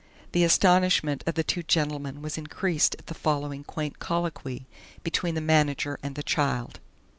[0.31, 4.65] The astonishment of the two gentlemen was increased at the following quaint colloquy
[5.03, 6.79] between the manager and the child.